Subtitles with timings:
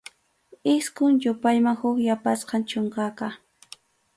[0.73, 3.27] Isqun yupayman huk yapasqam chunkaqa.